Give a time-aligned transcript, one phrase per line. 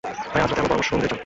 [0.31, 1.17] তাই আজ রাতে আমার পরামর্শ অনুযায়ী চলো।